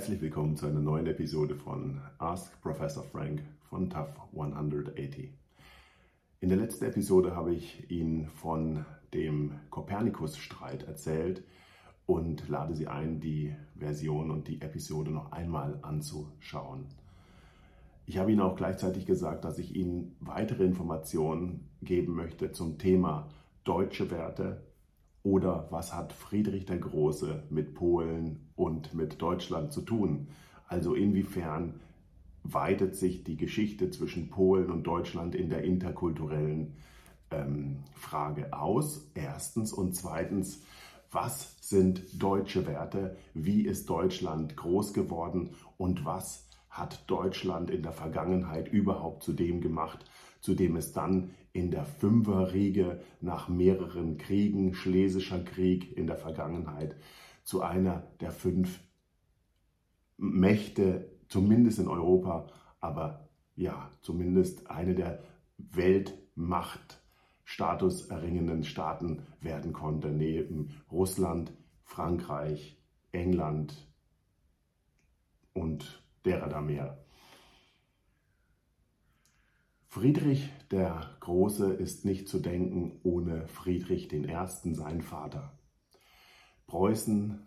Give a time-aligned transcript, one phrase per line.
[0.00, 5.28] Herzlich willkommen zu einer neuen Episode von Ask Professor Frank von TAF 180.
[6.40, 11.44] In der letzten Episode habe ich Ihnen von dem Kopernikus-Streit erzählt
[12.06, 16.86] und lade Sie ein, die Version und die Episode noch einmal anzuschauen.
[18.06, 23.28] Ich habe Ihnen auch gleichzeitig gesagt, dass ich Ihnen weitere Informationen geben möchte zum Thema
[23.64, 24.62] deutsche Werte,
[25.22, 30.28] oder was hat Friedrich der Große mit Polen und mit Deutschland zu tun?
[30.66, 31.80] Also inwiefern
[32.42, 36.74] weitet sich die Geschichte zwischen Polen und Deutschland in der interkulturellen
[37.30, 39.10] ähm, Frage aus?
[39.14, 39.72] Erstens.
[39.72, 40.62] Und zweitens,
[41.10, 43.16] was sind deutsche Werte?
[43.34, 45.50] Wie ist Deutschland groß geworden?
[45.76, 50.04] Und was hat Deutschland in der Vergangenheit überhaupt zu dem gemacht,
[50.40, 56.96] zu dem es dann in der Fünferriege nach mehreren Kriegen, Schlesischer Krieg in der Vergangenheit,
[57.42, 58.80] zu einer der fünf
[60.16, 62.46] Mächte, zumindest in Europa,
[62.80, 65.22] aber ja, zumindest eine der
[65.58, 71.52] Weltmachtstatus erringenden Staaten werden konnte, neben Russland,
[71.84, 72.76] Frankreich,
[73.12, 73.88] England
[75.52, 76.98] und derer da mehr.
[79.92, 85.58] Friedrich der Große ist nicht zu denken ohne Friedrich I., sein Vater.
[86.68, 87.40] Preußen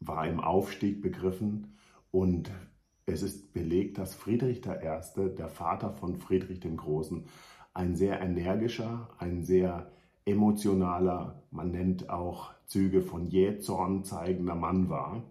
[0.00, 1.78] war im Aufstieg begriffen
[2.10, 2.50] und
[3.06, 7.24] es ist belegt, dass Friedrich I., der Vater von Friedrich dem Großen,
[7.72, 9.90] ein sehr energischer, ein sehr
[10.26, 15.24] emotionaler, man nennt auch Züge von Jähzorn zeigender Mann war,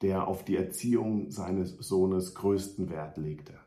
[0.00, 3.63] der auf die Erziehung seines Sohnes größten Wert legte.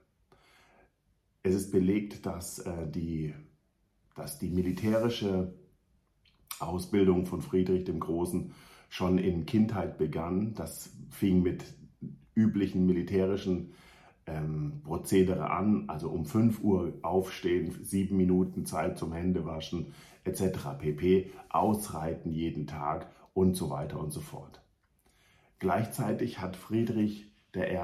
[1.47, 3.33] Es ist belegt, dass, äh, die,
[4.15, 5.53] dass die militärische
[6.59, 8.51] Ausbildung von Friedrich dem Großen
[8.89, 10.55] schon in Kindheit begann.
[10.55, 11.63] Das fing mit
[12.35, 13.71] üblichen militärischen
[14.25, 19.93] ähm, Prozedere an, also um 5 Uhr aufstehen, sieben Minuten Zeit zum Händewaschen
[20.25, 20.41] etc.
[20.77, 24.61] pp, ausreiten jeden Tag und so weiter und so fort.
[25.59, 27.77] Gleichzeitig hat Friedrich I.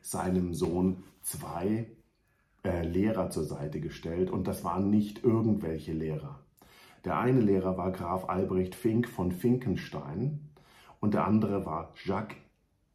[0.00, 1.86] seinem Sohn zwei
[2.64, 6.40] Lehrer zur Seite gestellt und das waren nicht irgendwelche Lehrer.
[7.04, 10.40] Der eine Lehrer war Graf Albrecht Fink von Finkenstein
[11.00, 12.38] und der andere war Jacques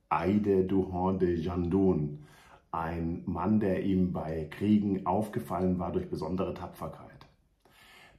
[0.10, 2.26] Aide Duhon de Jandon,
[2.72, 7.28] ein Mann, der ihm bei Kriegen aufgefallen war durch besondere Tapferkeit.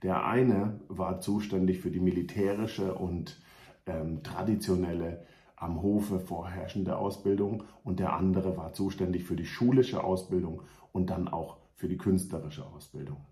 [0.03, 3.41] Der eine war zuständig für die militärische und
[3.87, 5.27] ähm, traditionelle
[5.61, 11.29] am Hofe vorherrschende Ausbildung und der andere war zuständig für die schulische Ausbildung und dann
[11.29, 13.27] auch für die künstlerische Ausbildung.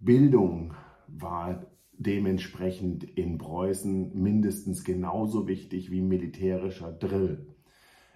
[0.00, 0.74] Bildung
[1.06, 7.46] war dementsprechend in Preußen mindestens genauso wichtig wie militärischer Drill.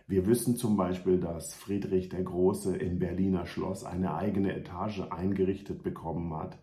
[0.08, 5.84] Wir wissen zum Beispiel, dass Friedrich der Große im Berliner Schloss eine eigene Etage eingerichtet
[5.84, 6.58] bekommen hat,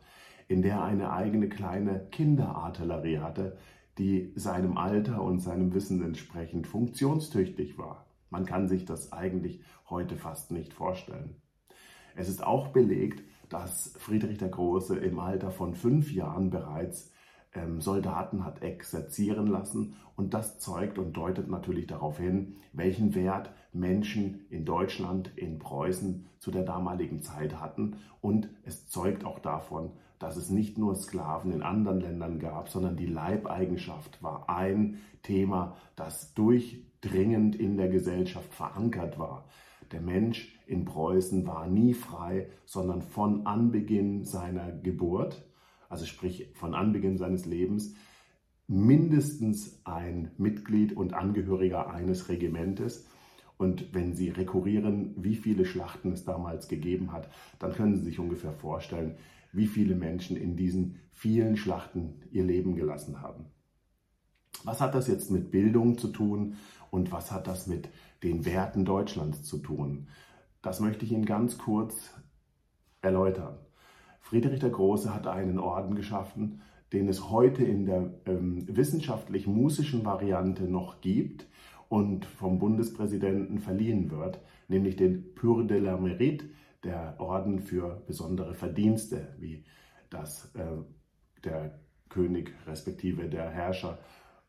[0.49, 3.57] in der eine eigene kleine Kinderartillerie hatte,
[3.97, 8.07] die seinem Alter und seinem Wissen entsprechend funktionstüchtig war.
[8.29, 11.35] Man kann sich das eigentlich heute fast nicht vorstellen.
[12.15, 17.12] Es ist auch belegt, dass Friedrich der Große im Alter von fünf Jahren bereits
[17.55, 23.51] ähm, Soldaten hat exerzieren lassen und das zeugt und deutet natürlich darauf hin, welchen Wert
[23.71, 29.91] Menschen in Deutschland, in Preußen zu der damaligen Zeit hatten und es zeugt auch davon,
[30.19, 35.75] dass es nicht nur Sklaven in anderen Ländern gab, sondern die Leibeigenschaft war ein Thema,
[35.95, 39.45] das durchdringend in der Gesellschaft verankert war.
[39.91, 45.45] Der Mensch in Preußen war nie frei, sondern von Anbeginn seiner Geburt,
[45.93, 47.93] also sprich von Anbeginn seines Lebens,
[48.67, 53.05] mindestens ein Mitglied und Angehöriger eines Regimentes.
[53.57, 58.17] Und wenn Sie rekurrieren, wie viele Schlachten es damals gegeben hat, dann können Sie sich
[58.17, 59.17] ungefähr vorstellen,
[59.51, 63.45] wie viele Menschen in diesen vielen Schlachten ihr Leben gelassen haben.
[64.63, 66.55] Was hat das jetzt mit Bildung zu tun
[66.89, 67.89] und was hat das mit
[68.23, 70.07] den Werten Deutschlands zu tun?
[70.63, 72.15] Das möchte ich Ihnen ganz kurz
[73.01, 73.62] erläutern.
[74.23, 76.61] Friedrich der Große hat einen Orden geschaffen,
[76.93, 81.45] den es heute in der ähm, wissenschaftlich-musischen Variante noch gibt
[81.89, 84.39] und vom Bundespräsidenten verliehen wird,
[84.69, 86.45] nämlich den Pur de la Mérite,
[86.83, 89.65] der Orden für besondere Verdienste, wie
[90.09, 90.65] das äh,
[91.43, 93.99] der König respektive der Herrscher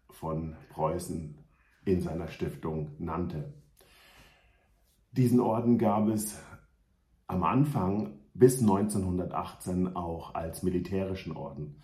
[0.08, 1.36] von Preußen
[1.84, 3.52] in seiner Stiftung nannte.
[5.10, 6.40] Diesen Orden gab es
[7.26, 11.76] am Anfang bis 1918 auch als militärischen Orden.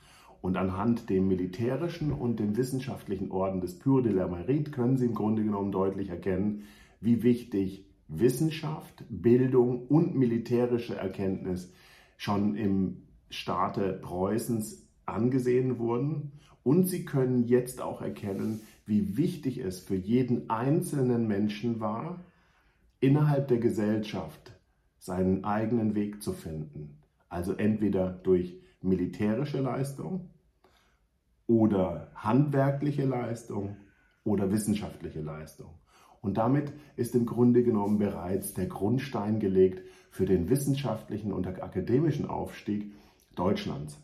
[0.42, 5.06] Und anhand dem militärischen und dem wissenschaftlichen Orden des Pure de la Mérite können Sie
[5.06, 6.64] im Grunde genommen deutlich erkennen,
[7.00, 11.72] wie wichtig Wissenschaft, Bildung und militärische Erkenntnis
[12.16, 16.32] schon im Staate Preußens angesehen wurden.
[16.64, 22.24] Und Sie können jetzt auch erkennen, wie wichtig es für jeden einzelnen Menschen war,
[22.98, 24.52] innerhalb der Gesellschaft
[25.00, 26.98] seinen eigenen Weg zu finden.
[27.28, 30.30] Also entweder durch militärische Leistung
[31.46, 33.76] oder handwerkliche Leistung
[34.22, 35.70] oder wissenschaftliche Leistung.
[36.20, 42.28] Und damit ist im Grunde genommen bereits der Grundstein gelegt für den wissenschaftlichen und akademischen
[42.28, 42.92] Aufstieg
[43.34, 43.98] Deutschlands.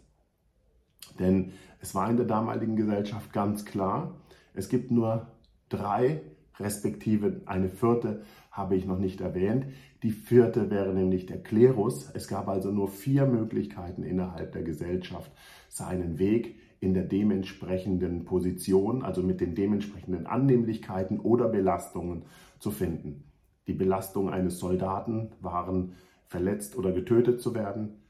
[1.19, 4.19] Denn es war in der damaligen Gesellschaft ganz klar,
[4.55, 5.27] es gibt nur
[5.69, 6.23] drei,
[6.59, 9.67] respektive eine vierte habe ich noch nicht erwähnt.
[10.03, 12.11] Die vierte wäre nämlich der Klerus.
[12.15, 15.31] Es gab also nur vier Möglichkeiten innerhalb der Gesellschaft,
[15.69, 22.25] seinen Weg in der dementsprechenden Position, also mit den dementsprechenden Annehmlichkeiten oder Belastungen
[22.59, 23.25] zu finden.
[23.67, 25.95] Die Belastungen eines Soldaten waren
[26.27, 28.03] verletzt oder getötet zu werden.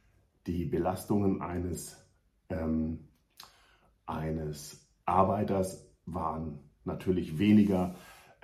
[0.46, 1.96] Die Belastungen eines,
[2.50, 3.08] ähm,
[4.04, 7.94] eines Arbeiters waren natürlich weniger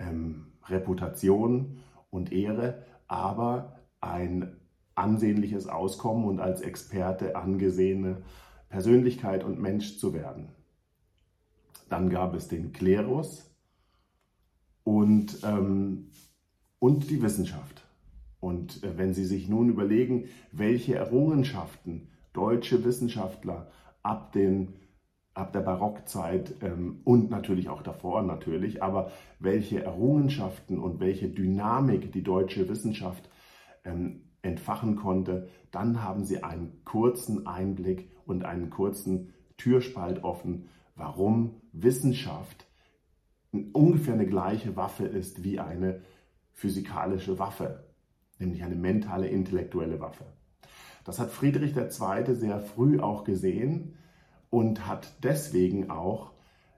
[0.09, 1.79] ähm, Reputation
[2.11, 4.57] und Ehre, aber ein
[4.95, 8.23] ansehnliches Auskommen und als Experte angesehene
[8.69, 10.49] Persönlichkeit und Mensch zu werden.
[11.89, 13.51] Dann gab es den Klerus
[14.85, 16.11] und, ähm,
[16.79, 17.83] und die Wissenschaft.
[18.41, 23.71] Und äh, wenn Sie sich nun überlegen, welche Errungenschaften deutsche Wissenschaftler
[24.03, 24.75] ab, den,
[25.35, 32.13] ab der Barockzeit ähm, und natürlich auch davor natürlich, aber welche Errungenschaften und welche Dynamik
[32.13, 33.29] die deutsche Wissenschaft
[33.85, 41.63] ähm, entfachen konnte, dann haben Sie einen kurzen Einblick und einen kurzen Türspalt offen, warum
[41.73, 42.67] Wissenschaft
[43.73, 46.01] ungefähr eine gleiche Waffe ist wie eine
[46.53, 47.85] physikalische Waffe,
[48.39, 50.25] nämlich eine mentale, intellektuelle Waffe.
[51.05, 52.35] Das hat Friedrich II.
[52.35, 53.97] sehr früh auch gesehen
[54.53, 56.31] und hat deswegen auch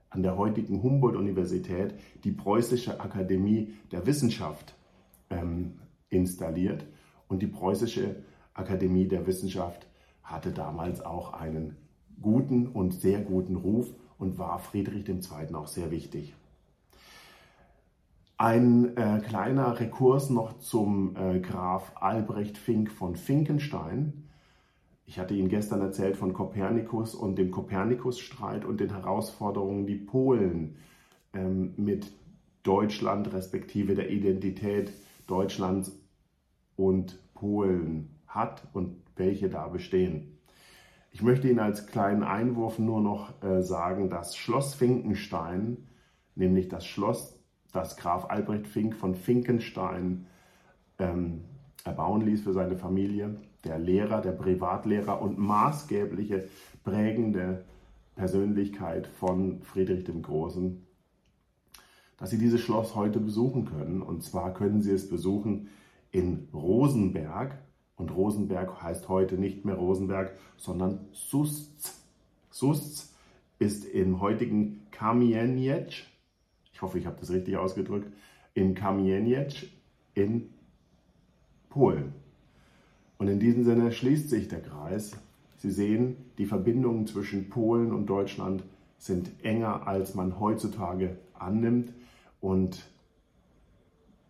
[0.09, 1.93] an der heutigen Humboldt-Universität
[2.23, 4.73] die Preußische Akademie der Wissenschaft
[5.29, 5.73] ähm,
[6.07, 6.85] installiert.
[7.27, 8.23] Und die Preußische
[8.53, 9.87] Akademie der Wissenschaft
[10.23, 11.75] hatte damals auch einen
[12.21, 15.53] guten und sehr guten Ruf und war Friedrich II.
[15.53, 16.33] auch sehr wichtig.
[18.37, 24.24] Ein äh, kleiner Rekurs noch zum äh, Graf Albrecht Fink von Finkenstein.
[25.05, 30.77] Ich hatte Ihnen gestern erzählt von Kopernikus und dem Kopernikus-Streit und den Herausforderungen, die Polen
[31.33, 32.11] ähm, mit
[32.63, 34.91] Deutschland respektive der Identität
[35.27, 35.91] Deutschlands
[36.75, 40.39] und Polen hat und welche da bestehen.
[41.11, 45.87] Ich möchte Ihnen als kleinen Einwurf nur noch äh, sagen, dass Schloss Finkenstein,
[46.33, 47.39] nämlich das Schloss,
[47.71, 50.25] das Graf Albrecht Fink von Finkenstein
[50.97, 51.45] ähm,
[51.85, 56.49] erbauen ließ für seine Familie, der Lehrer, der Privatlehrer und maßgebliche
[56.83, 57.63] prägende
[58.15, 60.83] Persönlichkeit von Friedrich dem Großen,
[62.17, 64.01] dass Sie dieses Schloss heute besuchen können.
[64.01, 65.69] Und zwar können Sie es besuchen
[66.11, 67.59] in Rosenberg.
[67.97, 72.01] Und Rosenberg heißt heute nicht mehr Rosenberg, sondern Sustz.
[72.49, 73.13] Sustz
[73.59, 76.05] ist im heutigen Kamieniec,
[76.73, 78.11] ich hoffe, ich habe das richtig ausgedrückt,
[78.53, 79.69] in Kamieniec
[80.13, 80.49] in
[81.75, 82.13] Polen.
[83.17, 85.11] Und in diesem Sinne schließt sich der Kreis.
[85.57, 88.63] Sie sehen, die Verbindungen zwischen Polen und Deutschland
[88.97, 91.91] sind enger, als man heutzutage annimmt.
[92.39, 92.89] Und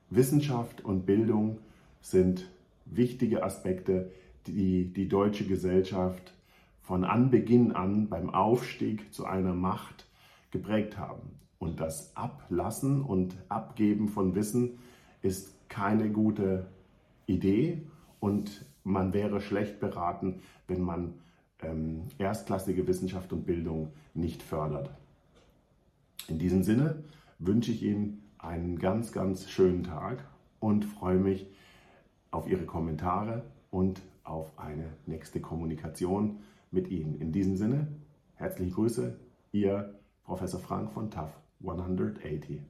[0.10, 1.60] Wissenschaft und Bildung
[2.02, 2.50] sind
[2.86, 4.10] wichtige Aspekte,
[4.48, 6.34] die die deutsche Gesellschaft
[6.82, 10.08] von Anbeginn an beim Aufstieg zu einer Macht
[10.50, 11.30] geprägt haben.
[11.60, 14.80] Und das Ablassen und Abgeben von Wissen
[15.22, 16.66] ist keine gute
[17.28, 17.86] Idee
[18.20, 21.16] und man wäre schlecht beraten, wenn man
[21.62, 24.92] ähm, erstklassige Wissenschaft und Bildung nicht fördert.
[26.28, 27.04] In diesem Sinne
[27.40, 30.26] wünsche ich Ihnen einen ganz, ganz schönen Tag
[30.60, 31.48] und freue mich,
[32.32, 36.40] auf Ihre Kommentare und auf eine nächste Kommunikation
[36.72, 37.16] mit Ihnen.
[37.16, 37.88] In diesem Sinne,
[38.36, 39.18] herzliche Grüße,
[39.54, 41.30] Ihr Professor Frank von TAF
[41.62, 42.62] 180.